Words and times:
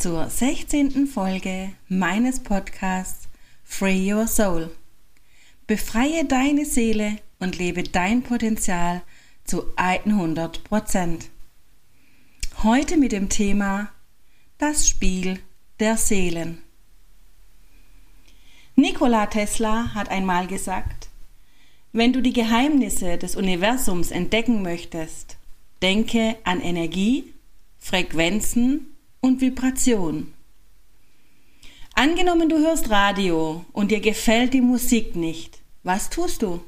zur 0.00 0.30
16. 0.30 1.06
Folge 1.06 1.74
meines 1.86 2.40
Podcasts 2.40 3.28
Free 3.64 4.10
Your 4.10 4.26
Soul. 4.26 4.74
Befreie 5.66 6.24
deine 6.24 6.64
Seele 6.64 7.18
und 7.38 7.58
lebe 7.58 7.82
dein 7.82 8.22
Potenzial 8.22 9.02
zu 9.44 9.64
100 9.76 10.64
Prozent. 10.64 11.28
Heute 12.62 12.96
mit 12.96 13.12
dem 13.12 13.28
Thema 13.28 13.92
Das 14.56 14.88
Spiel 14.88 15.38
der 15.80 15.98
Seelen. 15.98 16.62
Nikola 18.76 19.26
Tesla 19.26 19.92
hat 19.92 20.08
einmal 20.08 20.46
gesagt, 20.46 21.10
wenn 21.92 22.14
du 22.14 22.22
die 22.22 22.32
Geheimnisse 22.32 23.18
des 23.18 23.36
Universums 23.36 24.12
entdecken 24.12 24.62
möchtest, 24.62 25.36
denke 25.82 26.36
an 26.44 26.62
Energie 26.62 27.34
Frequenzen 27.78 28.96
und 29.20 29.40
Vibration. 29.40 30.32
Angenommen, 31.94 32.48
du 32.48 32.58
hörst 32.58 32.90
Radio 32.90 33.64
und 33.72 33.90
dir 33.90 34.00
gefällt 34.00 34.54
die 34.54 34.60
Musik 34.60 35.16
nicht. 35.16 35.58
Was 35.82 36.10
tust 36.10 36.42
du? 36.42 36.60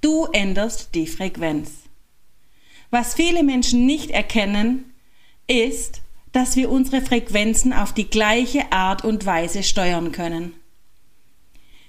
Du 0.00 0.26
änderst 0.32 0.94
die 0.94 1.06
Frequenz. 1.06 1.70
Was 2.90 3.14
viele 3.14 3.42
Menschen 3.42 3.86
nicht 3.86 4.10
erkennen, 4.10 4.92
ist, 5.46 6.02
dass 6.32 6.56
wir 6.56 6.70
unsere 6.70 7.02
Frequenzen 7.02 7.72
auf 7.72 7.92
die 7.92 8.08
gleiche 8.08 8.70
Art 8.72 9.04
und 9.04 9.26
Weise 9.26 9.62
steuern 9.62 10.12
können. 10.12 10.54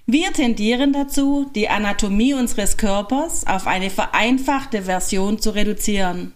Wir 0.05 0.31
tendieren 0.31 0.93
dazu, 0.93 1.51
die 1.53 1.67
Anatomie 1.67 2.33
unseres 2.33 2.77
Körpers 2.77 3.45
auf 3.45 3.67
eine 3.67 3.89
vereinfachte 3.89 4.83
Version 4.83 5.39
zu 5.39 5.49
reduzieren 5.51 6.33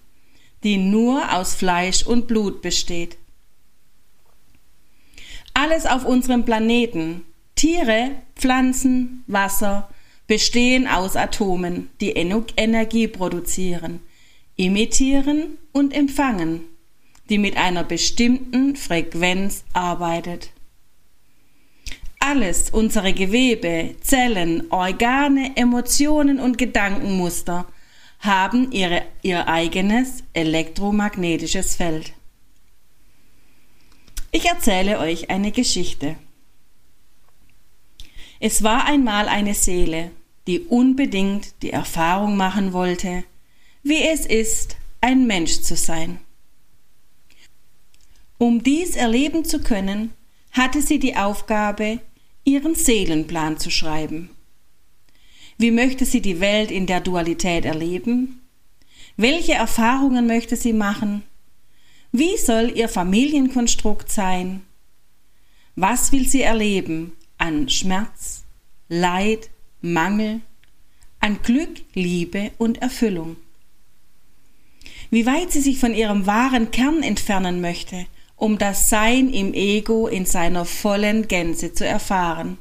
die 0.64 0.78
nur 0.78 1.34
aus 1.34 1.56
Fleisch 1.56 2.06
und 2.06 2.28
Blut 2.28 2.62
besteht. 2.62 3.18
Alles 5.54 5.86
auf 5.86 6.06
unserem 6.06 6.46
Planeten, 6.46 7.26
Tiere, 7.56 8.12
Pflanzen, 8.36 9.24
Wasser, 9.28 9.90
bestehen 10.28 10.88
aus 10.88 11.16
Atomen, 11.16 11.90
die 12.00 12.12
Energie 12.12 13.08
produzieren, 13.08 14.00
imitieren 14.56 15.58
und 15.72 15.94
empfangen, 15.94 16.62
die 17.30 17.38
mit 17.38 17.58
einer 17.58 17.84
bestimmten 17.84 18.76
Frequenz 18.76 19.64
arbeitet. 19.74 20.52
Alles, 22.20 22.70
unsere 22.70 23.14
Gewebe, 23.14 23.96
Zellen, 24.02 24.72
Organe, 24.72 25.58
Emotionen 25.58 26.40
und 26.40 26.58
Gedankenmuster 26.58 27.66
haben 28.20 28.72
ihre, 28.72 29.02
ihr 29.24 29.48
eigenes 29.48 30.24
elektromagnetisches 30.34 31.76
Feld. 31.76 32.14
Ich 34.42 34.50
erzähle 34.50 34.98
euch 34.98 35.30
eine 35.30 35.52
Geschichte. 35.52 36.16
Es 38.40 38.64
war 38.64 38.86
einmal 38.86 39.28
eine 39.28 39.54
Seele, 39.54 40.10
die 40.48 40.62
unbedingt 40.62 41.62
die 41.62 41.70
Erfahrung 41.70 42.38
machen 42.38 42.74
wollte, 42.74 43.24
wie 43.84 44.02
es 44.02 44.26
ist, 44.26 44.78
ein 45.00 45.28
Mensch 45.28 45.62
zu 45.62 45.76
sein. 45.76 46.20
Um 48.40 48.64
dies 48.64 48.96
erleben 48.96 49.46
zu 49.46 49.62
können, 49.62 50.12
hatte 50.54 50.82
sie 50.82 50.98
die 50.98 51.18
Aufgabe, 51.18 52.00
ihren 52.44 52.74
Seelenplan 52.74 53.60
zu 53.60 53.70
schreiben. 53.70 54.32
Wie 55.60 55.70
möchte 55.70 56.04
sie 56.04 56.24
die 56.24 56.40
Welt 56.40 56.72
in 56.72 56.88
der 56.88 57.02
Dualität 57.02 57.64
erleben? 57.64 58.42
Welche 59.18 59.54
Erfahrungen 59.54 60.26
möchte 60.26 60.56
sie 60.56 60.74
machen? 60.74 61.22
Wie 62.14 62.36
soll 62.38 62.74
ihr 62.76 62.90
Familienkonstrukt 62.90 64.12
sein? 64.12 64.64
Was 65.76 66.12
will 66.12 66.28
sie 66.28 66.42
erleben 66.42 67.14
an 67.38 67.70
Schmerz, 67.70 68.44
Leid, 68.90 69.50
Mangel, 69.80 70.42
an 71.22 71.42
Glück, 71.42 71.82
Liebe 71.94 72.52
und 72.58 72.82
Erfüllung? 72.82 73.38
Wie 75.10 75.26
weit 75.26 75.54
sie 75.54 75.62
sich 75.62 75.80
von 75.80 75.94
ihrem 75.94 76.26
wahren 76.26 76.72
Kern 76.72 77.02
entfernen 77.02 77.62
möchte, 77.62 78.08
um 78.36 78.58
das 78.58 78.90
Sein 78.90 79.32
im 79.32 79.54
Ego 79.54 80.08
in 80.08 80.26
seiner 80.26 80.66
vollen 80.66 81.28
Gänze 81.30 81.74
zu 81.74 81.86
erfahren. 81.86 82.58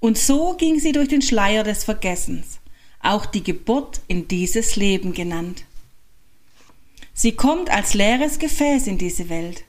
Und 0.00 0.16
so 0.16 0.54
ging 0.54 0.78
sie 0.78 0.92
durch 0.92 1.08
den 1.08 1.20
Schleier 1.20 1.64
des 1.64 1.84
Vergessens, 1.84 2.60
auch 3.00 3.26
die 3.26 3.42
Geburt 3.42 4.00
in 4.06 4.28
dieses 4.28 4.76
Leben 4.76 5.12
genannt. 5.12 5.64
Sie 7.14 7.32
kommt 7.32 7.70
als 7.70 7.94
leeres 7.94 8.40
Gefäß 8.40 8.88
in 8.88 8.98
diese 8.98 9.28
Welt, 9.28 9.64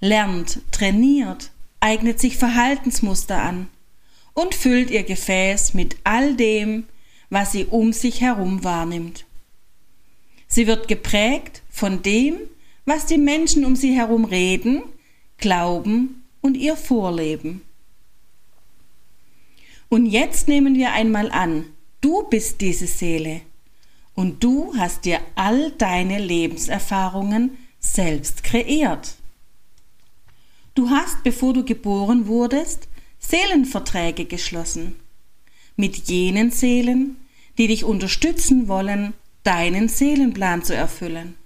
lernt, 0.00 0.60
trainiert, 0.72 1.52
eignet 1.78 2.18
sich 2.18 2.36
Verhaltensmuster 2.36 3.40
an 3.40 3.68
und 4.34 4.54
füllt 4.56 4.90
ihr 4.90 5.04
Gefäß 5.04 5.74
mit 5.74 5.96
all 6.02 6.34
dem, 6.34 6.84
was 7.30 7.52
sie 7.52 7.66
um 7.66 7.92
sich 7.92 8.20
herum 8.20 8.64
wahrnimmt. 8.64 9.24
Sie 10.48 10.66
wird 10.66 10.88
geprägt 10.88 11.62
von 11.70 12.02
dem, 12.02 12.36
was 12.84 13.06
die 13.06 13.18
Menschen 13.18 13.64
um 13.64 13.76
sie 13.76 13.94
herum 13.94 14.24
reden, 14.24 14.82
glauben 15.38 16.24
und 16.40 16.56
ihr 16.56 16.76
vorleben. 16.76 17.62
Und 19.88 20.06
jetzt 20.06 20.48
nehmen 20.48 20.74
wir 20.74 20.92
einmal 20.92 21.30
an, 21.30 21.66
du 22.00 22.24
bist 22.24 22.60
diese 22.60 22.88
Seele 22.88 23.42
und 24.16 24.42
du 24.42 24.74
hast 24.76 25.04
dir 25.04 25.20
all 25.36 25.70
deine 25.72 26.18
Lebenserfahrungen 26.18 27.56
selbst 27.78 28.42
kreiert. 28.42 29.14
Du 30.74 30.90
hast, 30.90 31.22
bevor 31.22 31.52
du 31.54 31.64
geboren 31.64 32.26
wurdest, 32.26 32.88
Seelenverträge 33.20 34.24
geschlossen 34.24 34.96
mit 35.76 36.08
jenen 36.08 36.50
Seelen, 36.50 37.16
die 37.58 37.68
dich 37.68 37.84
unterstützen 37.84 38.66
wollen, 38.68 39.12
deinen 39.42 39.88
Seelenplan 39.88 40.64
zu 40.64 40.74
erfüllen. 40.74 41.36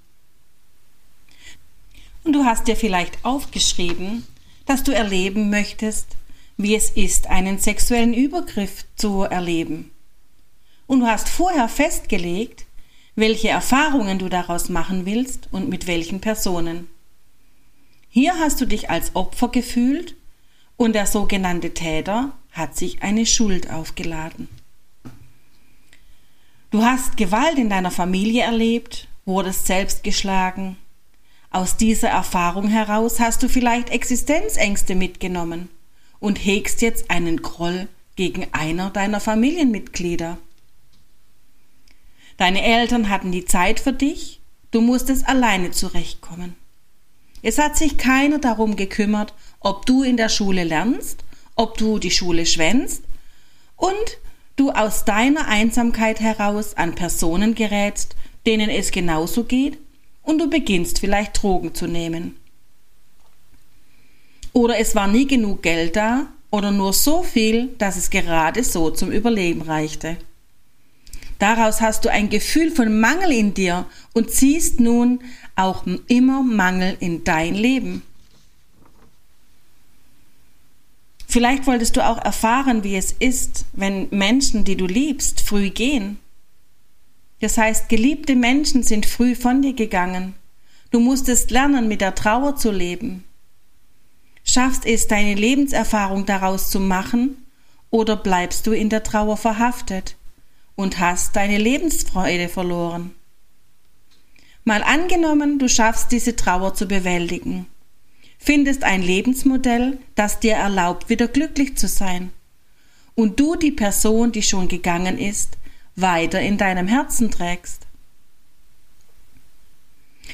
Und 2.22 2.34
du 2.34 2.44
hast 2.44 2.68
dir 2.68 2.76
vielleicht 2.76 3.24
aufgeschrieben, 3.24 4.26
dass 4.66 4.84
du 4.84 4.92
erleben 4.92 5.50
möchtest, 5.50 6.06
wie 6.56 6.76
es 6.76 6.90
ist, 6.90 7.26
einen 7.26 7.58
sexuellen 7.58 8.14
Übergriff 8.14 8.84
zu 8.94 9.22
erleben. 9.22 9.90
Und 10.90 10.98
du 10.98 11.06
hast 11.06 11.28
vorher 11.28 11.68
festgelegt, 11.68 12.66
welche 13.14 13.48
Erfahrungen 13.48 14.18
du 14.18 14.28
daraus 14.28 14.68
machen 14.68 15.06
willst 15.06 15.46
und 15.52 15.68
mit 15.68 15.86
welchen 15.86 16.20
Personen. 16.20 16.88
Hier 18.08 18.40
hast 18.40 18.60
du 18.60 18.64
dich 18.64 18.90
als 18.90 19.14
Opfer 19.14 19.50
gefühlt 19.50 20.16
und 20.76 20.94
der 20.94 21.06
sogenannte 21.06 21.74
Täter 21.74 22.32
hat 22.50 22.76
sich 22.76 23.04
eine 23.04 23.24
Schuld 23.24 23.70
aufgeladen. 23.70 24.48
Du 26.72 26.82
hast 26.82 27.16
Gewalt 27.16 27.56
in 27.56 27.70
deiner 27.70 27.92
Familie 27.92 28.42
erlebt, 28.42 29.06
wurdest 29.24 29.68
selbst 29.68 30.02
geschlagen. 30.02 30.76
Aus 31.52 31.76
dieser 31.76 32.08
Erfahrung 32.08 32.66
heraus 32.66 33.20
hast 33.20 33.44
du 33.44 33.48
vielleicht 33.48 33.90
Existenzängste 33.90 34.96
mitgenommen 34.96 35.68
und 36.18 36.44
hegst 36.44 36.82
jetzt 36.82 37.12
einen 37.12 37.42
Groll 37.42 37.86
gegen 38.16 38.48
einer 38.50 38.90
deiner 38.90 39.20
Familienmitglieder. 39.20 40.36
Deine 42.40 42.64
Eltern 42.64 43.10
hatten 43.10 43.32
die 43.32 43.44
Zeit 43.44 43.80
für 43.80 43.92
dich, 43.92 44.40
du 44.70 44.80
musstest 44.80 45.28
alleine 45.28 45.72
zurechtkommen. 45.72 46.56
Es 47.42 47.58
hat 47.58 47.76
sich 47.76 47.98
keiner 47.98 48.38
darum 48.38 48.76
gekümmert, 48.76 49.34
ob 49.60 49.84
du 49.84 50.02
in 50.02 50.16
der 50.16 50.30
Schule 50.30 50.64
lernst, 50.64 51.22
ob 51.54 51.76
du 51.76 51.98
die 51.98 52.10
Schule 52.10 52.46
schwänzt 52.46 53.02
und 53.76 53.92
du 54.56 54.70
aus 54.70 55.04
deiner 55.04 55.48
Einsamkeit 55.48 56.20
heraus 56.20 56.78
an 56.78 56.94
Personen 56.94 57.54
gerätst, 57.54 58.16
denen 58.46 58.70
es 58.70 58.90
genauso 58.90 59.44
geht 59.44 59.76
und 60.22 60.38
du 60.38 60.48
beginnst 60.48 61.00
vielleicht 61.00 61.42
Drogen 61.42 61.74
zu 61.74 61.88
nehmen. 61.88 62.36
Oder 64.54 64.78
es 64.78 64.94
war 64.94 65.08
nie 65.08 65.26
genug 65.26 65.62
Geld 65.62 65.94
da 65.94 66.28
oder 66.50 66.70
nur 66.70 66.94
so 66.94 67.22
viel, 67.22 67.68
dass 67.76 67.98
es 67.98 68.08
gerade 68.08 68.64
so 68.64 68.90
zum 68.90 69.12
Überleben 69.12 69.60
reichte. 69.60 70.16
Daraus 71.40 71.80
hast 71.80 72.04
du 72.04 72.10
ein 72.10 72.28
Gefühl 72.28 72.70
von 72.70 73.00
Mangel 73.00 73.32
in 73.32 73.54
dir 73.54 73.86
und 74.12 74.30
ziehst 74.30 74.78
nun 74.78 75.20
auch 75.56 75.84
immer 76.06 76.42
Mangel 76.42 76.98
in 77.00 77.24
dein 77.24 77.54
Leben. 77.54 78.02
Vielleicht 81.26 81.66
wolltest 81.66 81.96
du 81.96 82.06
auch 82.06 82.18
erfahren, 82.18 82.84
wie 82.84 82.94
es 82.94 83.12
ist, 83.12 83.64
wenn 83.72 84.08
Menschen, 84.10 84.64
die 84.64 84.76
du 84.76 84.86
liebst, 84.86 85.40
früh 85.40 85.70
gehen. 85.70 86.18
Das 87.40 87.56
heißt, 87.56 87.88
geliebte 87.88 88.36
Menschen 88.36 88.82
sind 88.82 89.06
früh 89.06 89.34
von 89.34 89.62
dir 89.62 89.72
gegangen. 89.72 90.34
Du 90.90 91.00
musstest 91.00 91.50
lernen, 91.50 91.88
mit 91.88 92.02
der 92.02 92.14
Trauer 92.14 92.56
zu 92.56 92.70
leben. 92.70 93.24
Schaffst 94.44 94.84
es, 94.84 95.08
deine 95.08 95.36
Lebenserfahrung 95.36 96.26
daraus 96.26 96.68
zu 96.68 96.80
machen, 96.80 97.46
oder 97.88 98.16
bleibst 98.16 98.66
du 98.66 98.72
in 98.72 98.90
der 98.90 99.02
Trauer 99.02 99.38
verhaftet 99.38 100.16
und 100.80 100.98
hast 100.98 101.36
deine 101.36 101.58
Lebensfreude 101.58 102.48
verloren? 102.48 103.14
Mal 104.64 104.82
angenommen, 104.82 105.58
du 105.58 105.68
schaffst 105.68 106.12
diese 106.12 106.36
Trauer 106.36 106.74
zu 106.74 106.86
bewältigen 106.86 107.66
findest 108.40 108.84
ein 108.84 109.02
Lebensmodell, 109.02 109.98
das 110.14 110.40
dir 110.40 110.54
erlaubt, 110.54 111.10
wieder 111.10 111.28
glücklich 111.28 111.76
zu 111.76 111.86
sein. 111.86 112.32
Und 113.14 113.38
du 113.38 113.54
die 113.54 113.70
Person, 113.70 114.32
die 114.32 114.42
schon 114.42 114.66
gegangen 114.66 115.18
ist, 115.18 115.58
weiter 115.94 116.40
in 116.40 116.56
deinem 116.56 116.88
Herzen 116.88 117.30
trägst. 117.30 117.86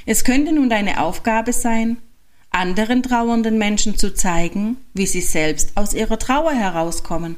Es 0.07 0.23
könnte 0.23 0.53
nun 0.53 0.71
deine 0.71 1.03
Aufgabe 1.03 1.53
sein, 1.53 1.97
anderen 2.51 3.03
trauernden 3.03 3.59
Menschen 3.59 3.99
zu 3.99 4.15
zeigen, 4.15 4.77
wie 4.95 5.07
sie 5.07 5.21
selbst 5.21 5.73
aus 5.77 5.93
ihrer 5.93 6.19
Trauer 6.19 6.53
herauskommen. 6.53 7.37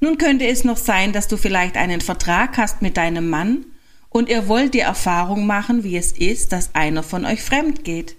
Nun 0.00 0.18
könnte 0.18 0.46
es 0.46 0.64
noch 0.64 0.76
sein, 0.76 1.12
dass 1.12 1.28
du 1.28 1.36
vielleicht 1.36 1.76
einen 1.76 2.00
Vertrag 2.00 2.58
hast 2.58 2.82
mit 2.82 2.96
deinem 2.96 3.30
Mann 3.30 3.64
und 4.10 4.28
ihr 4.28 4.48
wollt 4.48 4.74
die 4.74 4.80
Erfahrung 4.80 5.46
machen, 5.46 5.84
wie 5.84 5.96
es 5.96 6.12
ist, 6.12 6.52
dass 6.52 6.74
einer 6.74 7.02
von 7.02 7.24
euch 7.24 7.42
fremd 7.42 7.84
geht. 7.84 8.16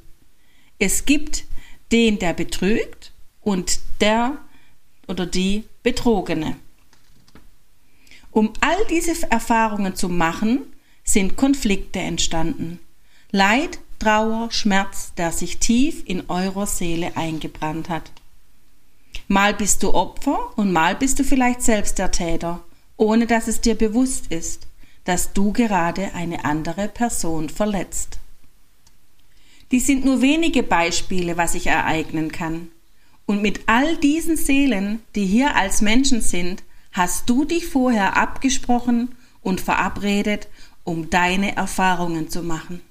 Es 0.80 1.06
gibt 1.06 1.46
den, 1.92 2.20
der 2.20 2.34
betrügt 2.34 3.14
und 3.42 3.80
der 4.02 4.38
oder 5.08 5.26
die 5.26 5.64
Betrogene. 5.84 6.56
Um 8.32 8.54
all 8.60 8.78
diese 8.90 9.32
Erfahrungen 9.32 9.96
zu 9.96 10.10
machen, 10.10 10.62
sind 11.04 11.38
Konflikte 11.38 12.00
entstanden. 12.00 12.80
Leid, 13.32 13.80
Trauer, 14.00 14.52
Schmerz, 14.52 15.14
der 15.16 15.32
sich 15.32 15.58
tief 15.58 16.04
in 16.06 16.30
eurer 16.30 16.68
Seele 16.68 17.18
eingebrannt 17.18 17.90
hat. 17.90 18.12
Mal 19.28 19.54
bist 19.54 19.84
du 19.84 19.94
Opfer 19.94 20.58
und 20.58 20.72
mal 20.72 20.96
bist 20.96 21.20
du 21.20 21.24
vielleicht 21.24 21.62
selbst 21.62 21.98
der 21.98 22.12
Täter, 22.12 22.64
ohne 22.96 23.28
dass 23.28 23.48
es 23.48 23.60
dir 23.60 23.76
bewusst 23.76 24.28
ist, 24.32 24.68
dass 25.04 25.34
du 25.34 25.52
gerade 25.52 26.14
eine 26.14 26.46
andere 26.46 26.88
Person 26.88 27.50
verletzt. 27.50 28.20
Die 29.72 29.82
sind 29.82 30.06
nur 30.06 30.22
wenige 30.22 30.64
Beispiele, 30.64 31.36
was 31.36 31.52
sich 31.52 31.68
ereignen 31.68 32.32
kann. 32.32 32.70
Und 33.26 33.42
mit 33.42 33.62
all 33.66 33.98
diesen 33.98 34.38
Seelen, 34.38 35.02
die 35.16 35.26
hier 35.26 35.58
als 35.58 35.82
Menschen 35.82 36.22
sind, 36.22 36.64
hast 36.94 37.30
du 37.30 37.44
dich 37.44 37.68
vorher 37.68 38.16
abgesprochen 38.16 39.14
und 39.42 39.60
verabredet, 39.60 40.48
um 40.86 41.10
deine 41.10 41.58
Erfahrungen 41.58 42.30
zu 42.30 42.44
machen. 42.44 42.82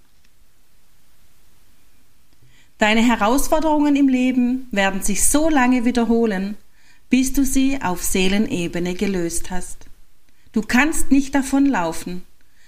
Deine 2.78 3.00
Herausforderungen 3.00 3.96
im 3.96 4.08
Leben 4.08 4.68
werden 4.70 5.02
sich 5.02 5.28
so 5.28 5.48
lange 5.48 5.84
wiederholen, 5.84 6.56
bis 7.08 7.32
du 7.32 7.44
sie 7.44 7.80
auf 7.82 8.02
Seelenebene 8.02 8.94
gelöst 8.94 9.50
hast. 9.50 9.86
Du 10.52 10.60
kannst 10.62 11.10
nicht 11.10 11.34
davonlaufen. 11.34 12.22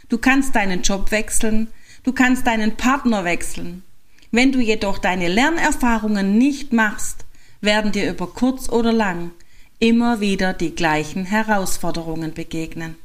Du 0.08 0.16
kannst 0.16 0.54
deinen 0.54 0.82
Job 0.82 1.10
wechseln, 1.10 1.68
du 2.02 2.12
kannst 2.12 2.46
deinen 2.46 2.76
Partner 2.76 3.24
wechseln, 3.24 3.82
wenn 4.30 4.52
du 4.52 4.60
jedoch 4.60 4.98
deine 4.98 5.28
Lernerfahrungen 5.28 6.38
nicht 6.38 6.72
machst, 6.72 7.26
werden 7.60 7.92
dir 7.92 8.10
über 8.10 8.26
kurz 8.26 8.68
oder 8.68 8.92
lang 8.92 9.32
immer 9.78 10.20
wieder 10.20 10.52
die 10.54 10.74
gleichen 10.74 11.24
Herausforderungen 11.24 12.34
begegnen. 12.34 12.96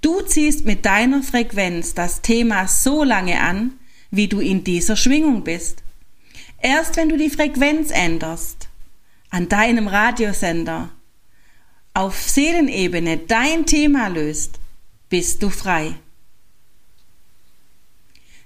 Du 0.00 0.20
ziehst 0.22 0.64
mit 0.64 0.86
deiner 0.86 1.22
Frequenz 1.22 1.94
das 1.94 2.22
Thema 2.22 2.68
so 2.68 3.04
lange 3.04 3.40
an, 3.40 3.72
wie 4.10 4.28
du 4.28 4.40
in 4.40 4.64
dieser 4.64 4.96
Schwingung 4.96 5.44
bist. 5.44 5.82
Erst 6.60 6.96
wenn 6.96 7.08
du 7.08 7.16
die 7.16 7.30
Frequenz 7.30 7.90
änderst, 7.90 8.68
an 9.30 9.48
deinem 9.48 9.88
Radiosender, 9.88 10.90
auf 11.94 12.20
Seelenebene 12.22 13.18
dein 13.18 13.66
Thema 13.66 14.08
löst, 14.08 14.58
bist 15.08 15.42
du 15.42 15.50
frei. 15.50 15.94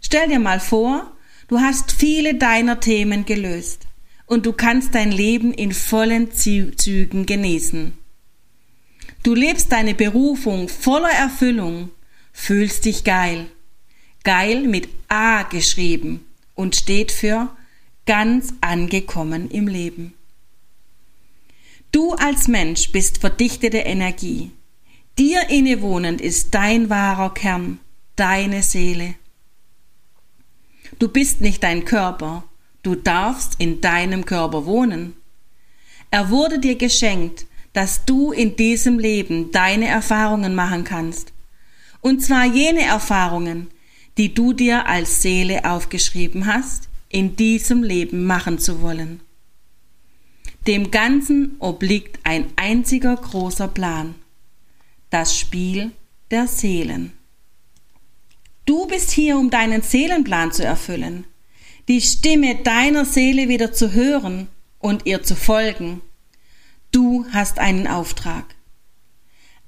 Stell 0.01 0.29
dir 0.29 0.39
mal 0.39 0.61
vor, 0.61 1.17
du 1.49 1.61
hast 1.61 1.93
viele 1.93 2.35
deiner 2.35 2.81
Themen 2.81 3.25
gelöst 3.25 3.87
und 4.27 4.47
du 4.47 4.53
kannst 4.53 4.95
dein 4.95 5.13
Leben 5.13 5.53
in 5.53 5.73
vollen 5.73 6.33
Zügen 6.33 7.27
genießen. 7.27 7.97
Du 9.23 9.35
lebst 9.35 9.73
deine 9.73 9.95
Berufung 9.95 10.69
voller 10.69 11.11
Erfüllung, 11.11 11.91
fühlst 12.33 12.85
dich 12.85 13.05
geil. 13.05 13.47
Geil 14.25 14.67
mit 14.67 14.89
A 15.09 15.43
geschrieben 15.43 16.25
und 16.55 16.75
steht 16.77 17.13
für 17.13 17.51
ganz 18.07 18.55
angekommen 18.61 19.51
im 19.51 19.69
Leben. 19.69 20.15
Du 21.93 22.13
als 22.15 22.49
Mensch 22.49 22.91
bist 22.91 23.19
verdichtete 23.19 23.79
Energie. 23.79 24.51
Dir 25.19 25.49
innewohnend 25.51 26.21
ist 26.21 26.55
dein 26.55 26.91
wahrer 26.91 27.33
Kern, 27.33 27.79
deine 28.17 28.63
Seele. 28.63 29.15
Du 30.99 31.09
bist 31.09 31.41
nicht 31.41 31.63
dein 31.63 31.85
Körper, 31.85 32.45
du 32.83 32.95
darfst 32.95 33.57
in 33.59 33.81
deinem 33.81 34.25
Körper 34.25 34.67
wohnen. 34.67 35.15
Er 36.11 36.31
wurde 36.31 36.59
dir 36.59 36.77
geschenkt, 36.77 37.47
dass 37.75 38.05
du 38.05 38.33
in 38.33 38.57
diesem 38.57 38.99
Leben 38.99 39.51
deine 39.53 39.87
Erfahrungen 39.87 40.55
machen 40.55 40.85
kannst. 40.85 41.33
Und 42.01 42.23
zwar 42.23 42.45
jene 42.45 42.83
Erfahrungen, 42.83 43.69
die 44.17 44.35
du 44.35 44.53
dir 44.53 44.87
als 44.87 45.23
Seele 45.23 45.65
aufgeschrieben 45.65 46.47
hast, 46.47 46.89
in 47.09 47.37
diesem 47.37 47.83
Leben 47.83 48.25
machen 48.25 48.59
zu 48.59 48.83
wollen. 48.83 49.21
Dem 50.67 50.91
Ganzen 50.91 51.57
obliegt 51.59 52.19
ein 52.25 52.47
einziger 52.57 53.15
großer 53.17 53.69
Plan, 53.69 54.15
das 55.11 55.39
Spiel 55.39 55.93
der 56.31 56.47
Seelen. 56.47 57.13
Du 58.65 58.87
bist 58.87 59.11
hier, 59.11 59.39
um 59.39 59.51
deinen 59.51 59.83
Seelenplan 59.83 60.53
zu 60.53 60.65
erfüllen, 60.65 61.25
die 61.89 62.01
Stimme 62.01 62.57
deiner 62.57 63.05
Seele 63.05 63.49
wieder 63.49 63.73
zu 63.73 63.93
hören 63.93 64.49
und 64.79 65.05
ihr 65.05 65.23
zu 65.23 65.37
folgen. 65.37 66.01
Du 66.91 67.27
hast 67.33 67.59
einen 67.59 67.87
Auftrag. 67.87 68.55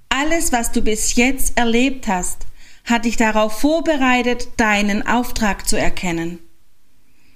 Alles, 0.08 0.50
was 0.50 0.72
du 0.72 0.80
bis 0.80 1.16
jetzt 1.16 1.58
erlebt 1.58 2.08
hast, 2.08 2.45
hat 2.86 3.04
dich 3.04 3.16
darauf 3.16 3.60
vorbereitet, 3.60 4.48
deinen 4.56 5.06
Auftrag 5.06 5.68
zu 5.68 5.76
erkennen. 5.76 6.38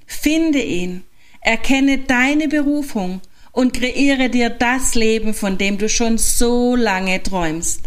Finde 0.06 0.62
ihn, 0.62 1.04
erkenne 1.40 1.98
deine 1.98 2.48
Berufung 2.48 3.20
und 3.52 3.72
kreiere 3.72 4.30
dir 4.30 4.48
das 4.48 4.94
Leben, 4.94 5.34
von 5.34 5.58
dem 5.58 5.76
du 5.76 5.88
schon 5.88 6.18
so 6.18 6.76
lange 6.76 7.22
träumst. 7.22 7.82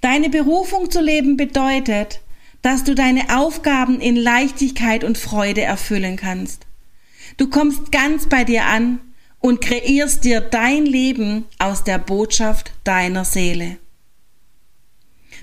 Deine 0.00 0.30
Berufung 0.30 0.90
zu 0.90 1.00
leben 1.00 1.36
bedeutet, 1.36 2.20
dass 2.62 2.84
du 2.84 2.94
deine 2.94 3.38
Aufgaben 3.38 4.00
in 4.00 4.16
Leichtigkeit 4.16 5.04
und 5.04 5.18
Freude 5.18 5.62
erfüllen 5.62 6.16
kannst. 6.16 6.66
Du 7.36 7.48
kommst 7.48 7.92
ganz 7.92 8.28
bei 8.28 8.44
dir 8.44 8.64
an 8.64 9.00
und 9.40 9.60
kreierst 9.60 10.24
dir 10.24 10.40
dein 10.40 10.86
Leben 10.86 11.44
aus 11.58 11.84
der 11.84 11.98
Botschaft 11.98 12.72
deiner 12.84 13.24
Seele. 13.24 13.76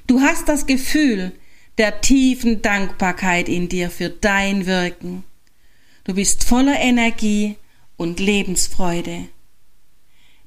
Du 0.08 0.22
hast 0.22 0.48
das 0.50 0.66
Gefühl 0.66 1.32
der 1.78 2.02
tiefen 2.02 2.62
Dankbarkeit 2.62 3.48
in 3.50 3.70
dir 3.70 3.90
für 3.90 4.10
dein 4.10 4.66
Wirken. 4.66 5.24
Du 6.04 6.14
bist 6.16 6.44
voller 6.44 6.80
Energie 6.80 7.56
und 7.98 8.20
Lebensfreude. 8.20 9.28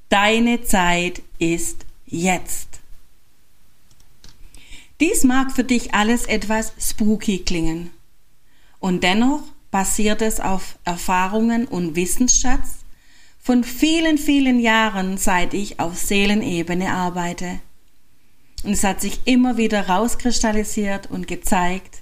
Deine 0.09 0.63
Zeit 0.63 1.21
ist 1.39 1.85
jetzt. 2.05 2.79
Dies 5.01 5.23
mag 5.23 5.51
für 5.51 5.63
dich 5.63 5.93
alles 5.93 6.25
etwas 6.25 6.73
spooky 6.79 7.39
klingen. 7.39 7.91
Und 8.79 9.03
dennoch 9.03 9.43
basiert 9.71 10.21
es 10.21 10.39
auf 10.39 10.77
Erfahrungen 10.85 11.67
und 11.67 11.95
Wissensschatz 11.95 12.85
von 13.41 13.63
vielen, 13.63 14.17
vielen 14.17 14.59
Jahren, 14.59 15.17
seit 15.17 15.53
ich 15.53 15.79
auf 15.79 15.97
Seelenebene 15.97 16.91
arbeite. 16.91 17.59
Und 18.65 18.71
es 18.73 18.83
hat 18.83 18.99
sich 18.99 19.19
immer 19.25 19.57
wieder 19.57 19.87
rauskristallisiert 19.87 21.09
und 21.11 21.27
gezeigt, 21.27 22.01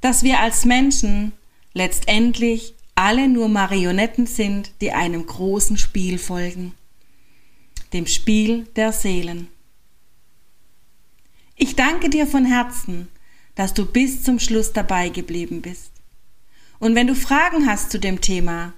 dass 0.00 0.22
wir 0.22 0.38
als 0.38 0.64
Menschen 0.64 1.32
letztendlich 1.74 2.74
alle 2.94 3.28
nur 3.28 3.48
Marionetten 3.48 4.26
sind, 4.26 4.70
die 4.80 4.92
einem 4.92 5.26
großen 5.26 5.76
Spiel 5.76 6.18
folgen, 6.18 6.74
dem 7.92 8.06
Spiel 8.06 8.68
der 8.76 8.92
Seelen. 8.92 9.48
Ich 11.56 11.74
danke 11.74 12.10
dir 12.10 12.28
von 12.28 12.44
Herzen, 12.44 13.08
dass 13.56 13.74
du 13.74 13.84
bis 13.84 14.22
zum 14.22 14.38
Schluss 14.38 14.72
dabei 14.72 15.08
geblieben 15.08 15.62
bist. 15.62 15.90
Und 16.78 16.94
wenn 16.94 17.08
du 17.08 17.16
Fragen 17.16 17.66
hast 17.66 17.90
zu 17.90 17.98
dem 17.98 18.20
Thema, 18.20 18.72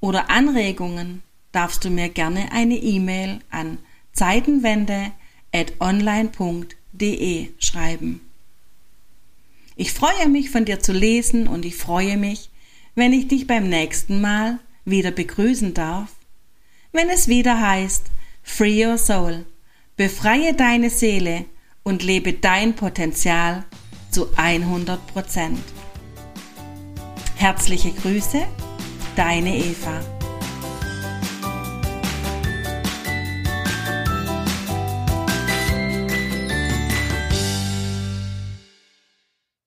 oder 0.00 0.28
Anregungen 0.28 1.22
darfst 1.52 1.86
du 1.86 1.90
mir 1.90 2.10
gerne 2.10 2.52
eine 2.52 2.76
E-Mail 2.76 3.40
an 3.48 3.78
zeitenwende@online.de 5.54 7.48
schreiben. 7.58 8.20
Ich 9.76 9.92
freue 9.92 10.28
mich 10.28 10.50
von 10.50 10.64
dir 10.64 10.80
zu 10.80 10.92
lesen 10.92 11.48
und 11.48 11.64
ich 11.64 11.76
freue 11.76 12.16
mich, 12.16 12.50
wenn 12.94 13.12
ich 13.12 13.28
dich 13.28 13.46
beim 13.46 13.68
nächsten 13.68 14.20
Mal 14.20 14.58
wieder 14.84 15.10
begrüßen 15.10 15.74
darf, 15.74 16.10
wenn 16.92 17.08
es 17.08 17.28
wieder 17.28 17.60
heißt 17.60 18.06
Free 18.42 18.84
Your 18.86 18.98
Soul, 18.98 19.46
befreie 19.96 20.54
deine 20.54 20.90
Seele 20.90 21.46
und 21.82 22.02
lebe 22.02 22.34
dein 22.34 22.76
Potenzial 22.76 23.64
zu 24.10 24.28
100 24.36 25.06
Prozent. 25.08 25.62
Herzliche 27.36 27.90
Grüße, 27.90 28.46
deine 29.16 29.56
Eva. 29.56 30.13